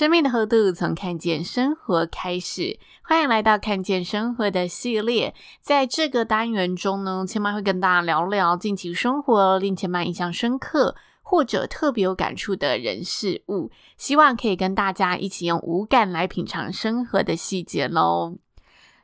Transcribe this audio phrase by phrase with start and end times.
[0.00, 5.34] 生命的厚度从看见生活开始，欢迎来到看见生活的系列。
[5.60, 18.38] 在这个单元中呢，千嫚会跟大家聊聊近期生活令千嫚印象深刻或者特别有感触的人事物，希望可以跟大家一起用五感来品尝生活的细节喽。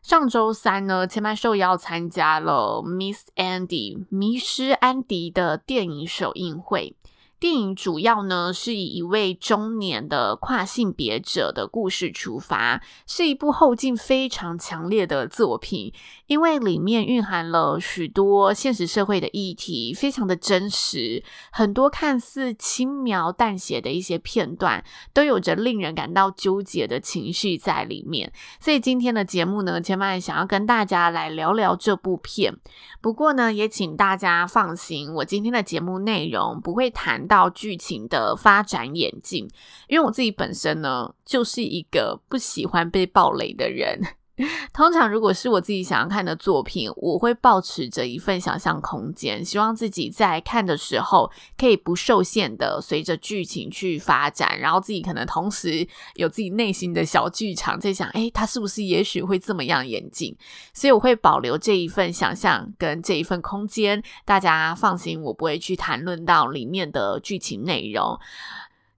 [0.00, 6.96] 上周三呢，千嫚受邀参加了 Miss Andy 迷失安迪的电影首映会。
[7.38, 15.92] 电影主要呢是以一位中年的跨性别者的故事出发，是一部后劲非常强烈的作品，
[16.28, 28.32] 因为里面蕴含了许多现实社会的议题，非常的真实，很多看似轻描淡写的一些片段，都有着令人感到纠结的情绪在里面。
[28.58, 32.56] 所以今天的节目呢，千万想要跟大家来聊聊这部片。
[33.02, 39.48] 不过呢，也请大家放心，我今天的节目内容不会谈到剧情的发展演进，
[39.88, 44.00] 因为我自己本身呢，就是一个不喜欢被暴雷的人。
[44.72, 60.36] 通常，如果是我自己想要看的作品，我会保持着一份想象空间，希望自己在看的时候可以不受限的随着剧情去发展，然后自己可能同时有自己内心的小剧场，在想，诶，他是不是也许会这么样演进？
[60.74, 68.18] 所以我会保留这一份想象跟这一份空间，大家放心，我不会去谈论到里面的剧情内容。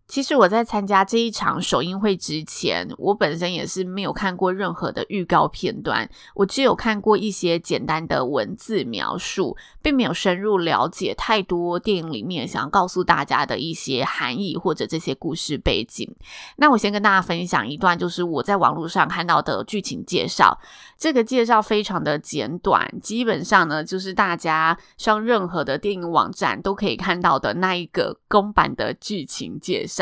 [0.08, 16.10] 其实我在参加这一场首映会之前，我本身也是没有看过任何的预告片段，我只有看过一些简单的文字描述，并没有深入了解太多电影里面想要告诉大家的一些含义或者这些故事背景。
[16.56, 20.58] 那我先跟大家分享一段，就是我在网络上看到的剧情介绍。
[20.96, 29.97] 这个介绍非常的简短，基本上呢，就是大家上任何的电影网站都可以看到的那一个公版的剧情介绍。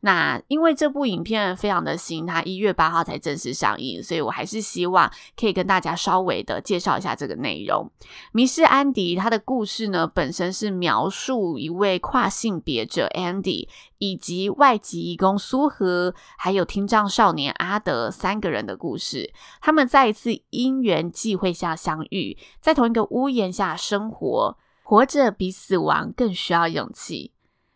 [0.00, 7.90] 那因为这部影片非常的新，它一月八号才正式上映，所以我还是希望可以跟大家稍微的介绍一下这个内容。
[8.32, 19.32] 迷失安迪，他的故事呢，本身是描述一位跨性别者 Andy 以及外籍移工苏和，还有听障少年阿德三个人的故事。
[19.60, 27.32] 他们在一次因缘际会下相遇，在同一个屋檐下生活，活着比死亡更需要勇气。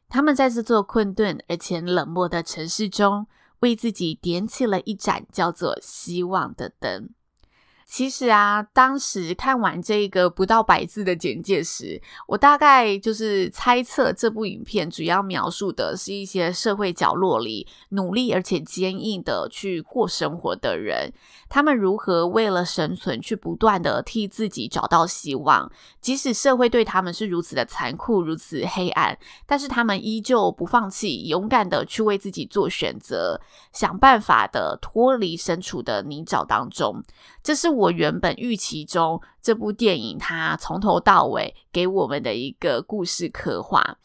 [0.09, 3.27] 他们在这座困顿而且冷漠的城市中，
[3.61, 7.11] 为自己点起了一盏叫做希望的灯。
[7.89, 21.12] 其实啊，当时看完这个不到百字的简介时，我大概就是猜测这部影片主要描述的是一些社会角落里努力而且坚毅的去过生活的人，
[21.48, 25.70] 他们如何为了生存去不断的替自己找到希望，
[26.00, 33.40] 即使社会对他们是如此的残酷、如此黑暗，但是他们依旧不放弃，勇敢的去为自己做选择，
[33.72, 37.02] 想办法的脱离身处的泥沼当中。
[37.42, 43.96] 这是我原本预期中这部电影它从头到尾给我们的一个故事刻画，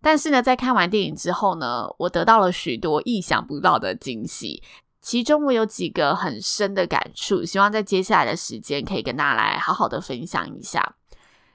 [0.00, 4.62] 但是呢，在看完电影之后呢，我得到了许多意想不到的惊喜。
[5.04, 10.94] 其中我有几个很深的感触，希望在接下来的时间可以跟大家来好好的分享一下。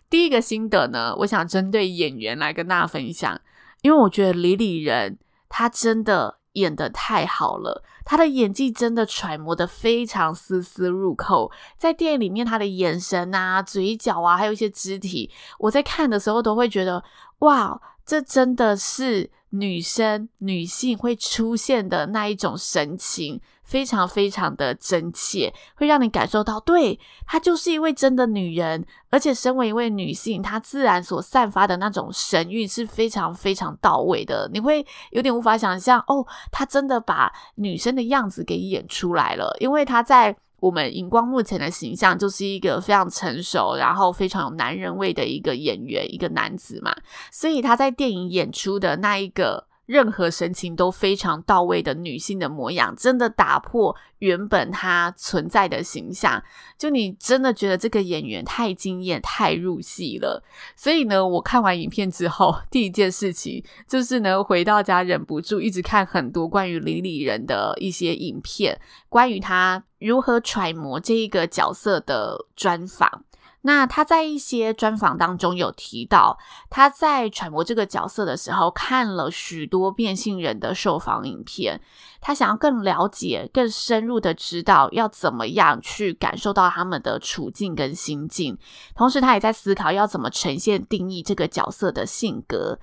[0.07, 3.41] 第一个心得呢，我想针对演员来跟大家分享，
[3.81, 5.17] 因为我觉得李李仁
[5.49, 6.37] 他真的。
[6.53, 11.49] 演得太好了，他的演技真的揣摩得非常丝丝入扣。
[11.77, 15.29] 在电影里面，他的眼神啊、嘴角啊，还有一些肢体，
[15.59, 17.01] 我在看的时候都会觉得，
[17.39, 23.41] 哇，这真的是女生、女性会出现的那一种神情。
[23.63, 34.49] 非常非常的真切，会让你感受到，对，她就是一位真的女人，而且身为一位女性，她自然所散发的那种神韵是非常非常到位的。
[34.51, 46.95] 你会有点无法想象，哦，她真的把女生的样子给演出来了，因为她在我们荧光幕前的形象就是一个非常成熟，然后非常有男人味的一个演员，一个男子嘛，
[47.31, 49.69] 所以他在电影演出的那一个。
[49.89, 56.43] 任何神情都非常到位的女性的模样，真的打破原本他存在的形象。
[56.77, 60.43] 就你真的觉得这个演员太惊艳、太入戏了。
[60.75, 68.79] 所以呢，我看完影片之后，第一件事情就是呢，回到家忍不住一直看很多关于李李仁的一些影片，
[69.09, 73.23] 关于他如何揣摩这一个角色的专访。
[73.61, 81.81] 那他在一些专访当中有提到，他在揣摩这个角色的时候，看了许多变性人的受访影片，
[82.21, 88.57] 他想要更了解、更深入的知道要怎么样去感受到他们的处境跟心境。
[88.95, 92.79] 同时，他也在思考要怎么呈现、定义这个角色的性格。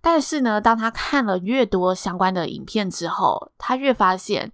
[0.00, 4.52] 但是呢，当他看了越多相关的影片之后，他越发现。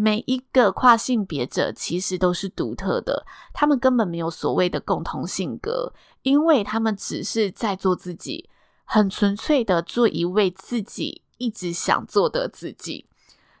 [0.00, 5.92] 每一个跨性别者其实都是独特的，他们根本没有所谓的共同性格，
[6.22, 8.48] 因为他们只是在做自己，
[8.84, 13.06] 很纯粹的做一位自己一直想做的自己。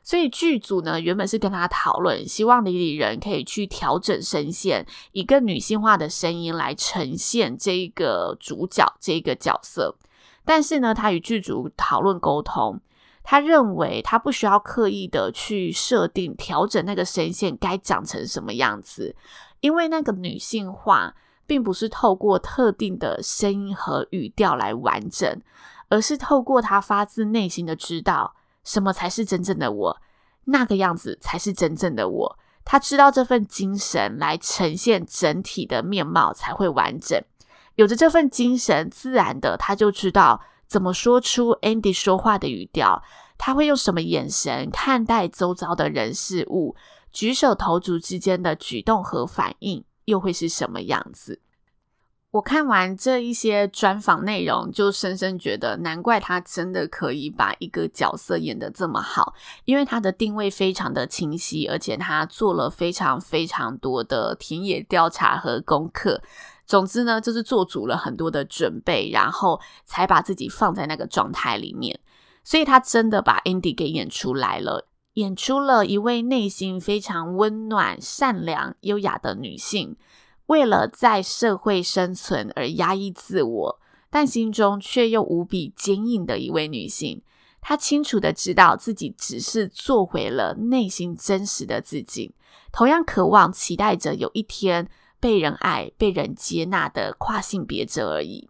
[0.04, 9.96] 所以剧组呢，原本是跟他讨论，希望李李仁可以去调整声线，以更女性化的声音来呈现这个主角这个角色。
[10.44, 12.80] 但是呢，他与剧组讨论沟通。
[13.30, 19.14] 他认为他不需要刻意的去设定调整那个声线该长成什么样子，
[19.60, 21.14] 因为那个女性化
[21.46, 25.38] 并不是透过特定的声音和语调来完整，
[25.90, 28.34] 而是透过他发自内心的知道
[28.64, 30.00] 什么才是真正的我，
[30.46, 32.38] 那个样子才是真正的我。
[32.64, 37.22] 他知道这份精神来呈现整体的面貌才会完整，
[37.74, 40.40] 有着这份精神，自然的他就知道。
[40.68, 43.02] 怎么说出 Andy 说话的语调？
[43.38, 46.76] 他会用什么眼神看待周遭的人事物？
[47.10, 51.40] 举手投足之间的举动和反应又会是什么样子？
[52.32, 59.34] 我看完这一些专访内容，就深深觉得，难怪他真的可以把一个角色演得这么好，
[59.64, 66.20] 因为他的定位非常的清晰，而且他做了非常非常多的田野调查和功课。
[66.68, 71.98] 总之呢，就是做足了很多的准备，然后才把自己放在那个状态里面。
[72.44, 79.96] 所以他真的把 Andy 给演出来了，演出了一位内心非常温暖、善良、优雅的女性，
[80.46, 83.80] 为了在社会生存而压抑自我，
[84.10, 87.22] 但心中却又无比坚硬的一位女性。
[87.62, 92.34] 她清楚的知道自己只是做回了内心真实的自己，
[92.70, 94.90] 同样渴望、期待着有一天。
[95.20, 98.48] 被人爱、被人接纳的跨性别者而已。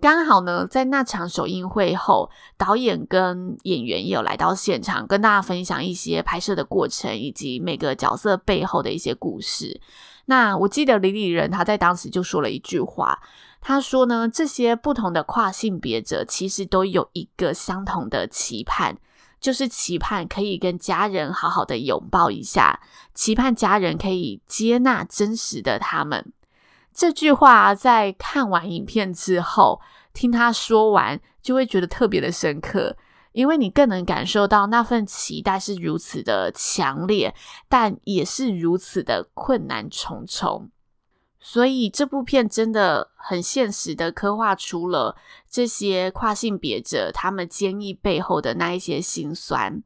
[0.00, 9.78] 刚好呢，在那场首映会后，导演跟演员也有来到现场，跟大家分享一些拍摄的过程以及每个角色背后的一些故事。
[10.24, 13.20] 那我记得李李仁他在当时就说了一句话，
[13.60, 18.96] 他说呢，这些不同的跨性别者其实都有一个相同的期盼。
[19.40, 22.80] 就是期盼可以跟家人好好的拥抱一下，
[23.14, 26.32] 期盼家人可以接纳真实的他们。
[26.92, 29.80] 这句话在看完影片之后，
[30.12, 32.96] 听他说完，就会觉得特别的深刻，
[33.32, 37.34] 因为你更能感受到那份期待是如此的强烈，
[37.68, 40.70] 但也是如此的困难重重。
[41.40, 45.16] 所以这部片真的很现实的刻画出了
[45.50, 49.82] 这些跨性别者他们坚毅背后的那一些辛酸。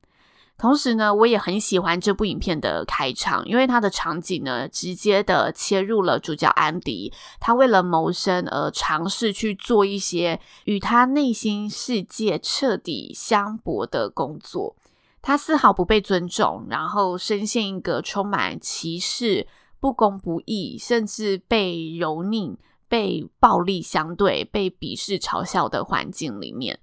[0.57, 14.77] 同时呢，我也很喜欢这部影片的开场，因为它的场景呢，直接的切入了主角安迪，他为了谋生而尝试去做一些与他内心世界彻底相悖的工作。
[15.21, 19.47] 他丝毫不被尊重，然后深陷一个充满歧视。
[19.85, 22.57] 不公不义，甚至被蹂躏、
[22.89, 26.81] 被暴力相对、被鄙视、嘲笑的环境里面，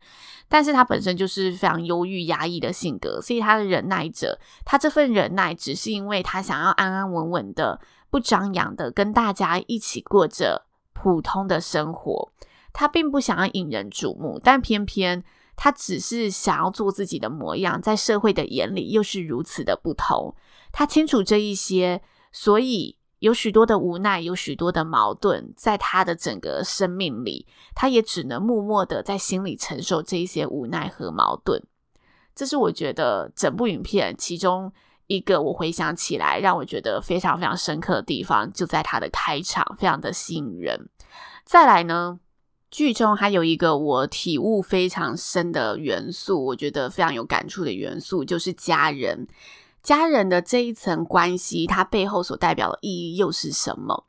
[0.48, 7.82] 但是他本身就是非常忧郁、压抑的性格，所以他的忍耐着，他这份忍耐只是因为他想要安安稳稳的、
[8.12, 12.32] 不张扬的跟大家一起过着普通的生活。
[12.72, 15.24] 他并不想要引人瞩目，但偏偏
[15.56, 20.36] 他只是想要做自己的模样，在社会的眼里又是如此的不同。
[20.72, 22.04] 他清楚这一些。
[22.32, 27.46] 所以有许多的无奈，有许多的矛盾，在他的整个生命里，
[27.76, 31.62] 他也只能默默的在心里承受这一些无奈和矛盾。
[32.34, 34.72] 这是我觉得整部影片其中
[35.08, 40.90] 一个我回想起来让我觉得非常非常深刻的地方，就在他的开场，非常的吸引人。
[41.44, 42.20] 再来呢，
[42.72, 49.28] 剧中还有一个我体悟非常深的元素，我觉得非常有感触的元素，就是家人。
[49.84, 54.06] 家人的这一层关系，它背后所代表的意义又是什么？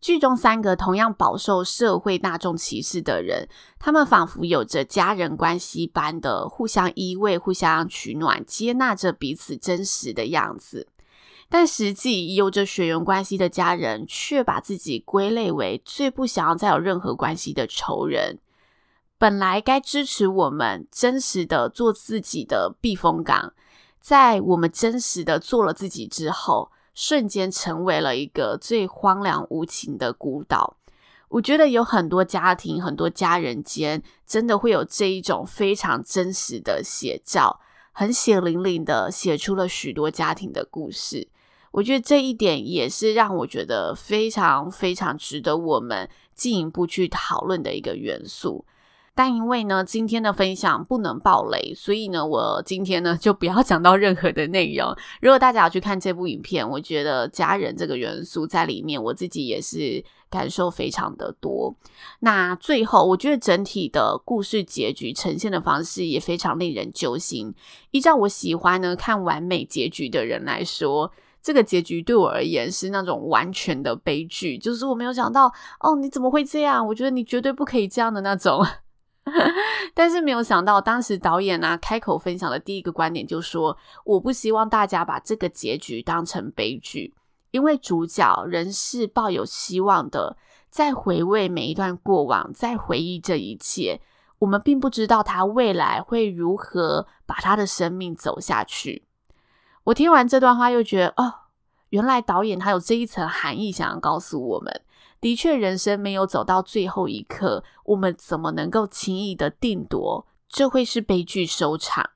[0.00, 10.88] 剧中三个同样饱受社会大众歧视的人，他们仿佛有着家人关系般的互相依偎、互相取暖，接纳着彼此真实的样子。
[11.48, 18.40] 但实际有着血缘关系的家人，却把自己归类为最不想要再有任何关系的仇人。
[19.16, 23.54] 本来该支持我们真实的做自己的避风港，
[24.04, 30.76] 在我们真实的做了自己之后，瞬间成为了一个最荒凉无情的孤岛。
[31.30, 37.58] 我觉得有很多家庭、很多家人间，真的会有这一种非常真实的写照，
[37.92, 41.26] 很血淋淋的写出了许多家庭的故事。
[41.70, 48.66] 我觉得这一点也是让我觉得非常非常值得我们进一步去讨论的一个元素。
[49.14, 54.94] 但因为呢，今天的分享不能爆雷，所以呢，我今天呢就不要讲到任何的内容。
[55.22, 61.74] 如果大家要去看这部影片，我觉得家人这个元素在里面，我自己也是感受非常的多。
[62.20, 67.54] 那最后，我觉得整体的故事结局呈现的方式也非常令人揪心。
[67.92, 75.46] 依照我喜欢呢看完美结局的人来说，这个结局对我而言是那种完全的悲剧，就是我没有想到，
[75.78, 76.84] 哦，你怎么会这样？
[76.84, 78.66] 我觉得你绝对不可以这样的那种。
[79.94, 87.14] 但是没有想到，当时导演呢、啊、开口分享的第一个观点就说：“我不希望大家把这个结局当成悲剧，
[87.50, 90.36] 因为主角仍是抱有希望的，
[90.68, 94.00] 在回味每一段过往，在回忆这一切。
[94.40, 99.04] 我们并不知道他未来会如何把他的生命走下去。”
[99.84, 101.34] 我听完这段话，又觉得哦，
[101.88, 104.82] 原来导演他有这一层含义想要告诉我们。
[105.24, 112.10] 的确，人生没有走到最后一刻，我们怎么能够轻易的定夺这会是悲剧收场？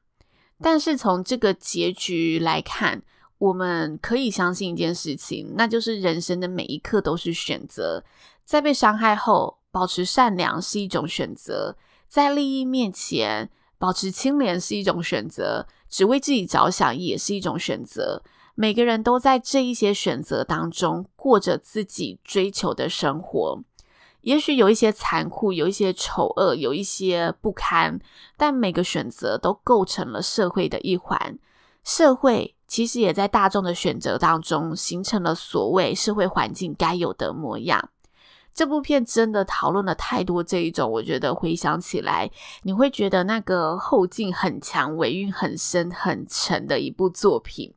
[0.61, 3.03] 但是从这个结局来看，
[3.39, 8.05] 我们可以相信一件事情，那就是人生的每一刻都是选择。
[8.45, 11.75] 在被伤害后，保持善良是一种选择；
[12.09, 13.49] 在利益面前，
[13.79, 18.23] 保持清廉是一种选择；只为自己着想也是一种选择。
[18.61, 23.63] 每个人都在这一些选择当中过着自己追求的生活，
[24.23, 28.01] 也许有一些残酷，有一些丑恶，有一些不堪，
[28.37, 31.39] 但每个选择都构成了社会的一环。
[31.85, 37.91] 社会其实也在大众的选择当中形成了所谓社会环境该有的模样。
[38.53, 42.29] 这部片真的讨论了太多这一种，我觉得回想起来，
[42.65, 47.73] 你会觉得那个后劲很强、尾韵很深、很沉的一部作品。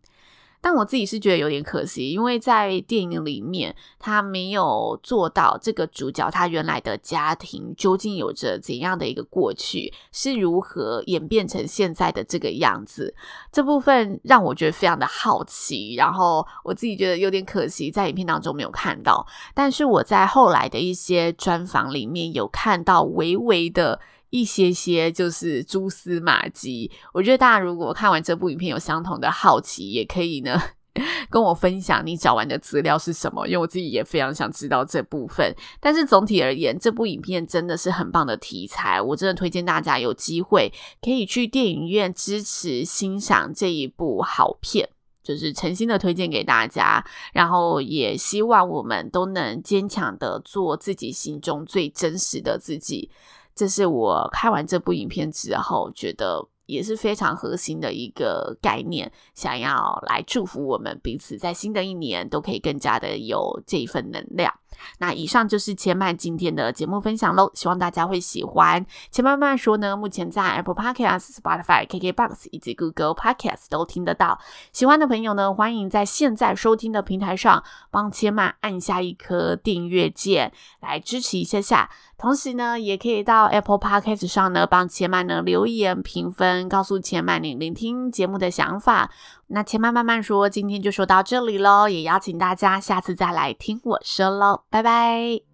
[0.61, 13.13] 但我自己是觉得有点可惜，因为在电影里面，他没有做到这个主角他原来的家庭究竟有着怎样的一个过去，是如何演变成现在的这个样子。
[13.51, 19.25] 这部分让我觉得非常的好奇，然后我自己觉得有点可惜，在影片当中没有看到。
[19.55, 23.99] 但是我在后来的一些专访里面有看到微微的。
[24.31, 30.59] 一些些就是蛛丝马迹，我觉得大家如果看完这部影片有相同的好奇，也可以呢
[31.29, 35.55] 跟我分享你找完的资料是什么，因为我自己也非常想知道这部分。
[35.79, 40.71] 但是总体而言，这部影片真的是很棒的题材，我真的推荐大家有机会
[41.01, 44.89] 可以去电影院支持欣赏这一部好片，
[45.23, 47.05] 就是诚心的推荐给大家。
[47.33, 53.09] 然后也希望我们都能坚强的做自己心中最真实的自己。
[53.55, 64.53] 这是我看完这部影片之后觉得也是非常核心的一个概念，想要来祝福我们彼此，在新的一年都可以更加的有这一份能量。
[64.99, 68.85] 那以上就是千曼今天的节目分享喽，希望大家会喜欢。
[69.11, 74.39] 千曼慢慢说呢，目前在 Apple Podcast、Spotify、KKBox 以及 Google Podcast 都听得到。
[74.71, 81.89] 喜欢的朋友呢，欢迎在现在收听的平台上帮千曼按下一颗订阅键，来支持一下下。
[82.17, 89.09] 同时呢，也可以到 Apple Podcast 上呢帮千曼呢留言评分，告诉千曼你聆听节目的想法。
[89.47, 95.50] 那千曼慢慢说，今天就说到这里喽，也邀请大家下次再来听我说喽，拜拜。